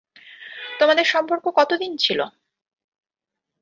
[0.79, 2.19] তোমাদের সম্পর্ক কতদিন ছিল?